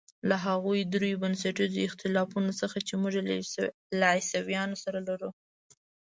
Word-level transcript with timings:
له 0.29 0.35
هغو 0.45 0.71
درېیو 0.93 1.21
بنسټیزو 1.23 1.85
اختلافونو 1.87 2.51
څخه 2.61 2.77
چې 2.87 2.93
موږ 3.01 3.13
له 3.99 4.05
عیسویانو 4.19 4.75
سره 4.83 4.99
لرو. 5.07 5.29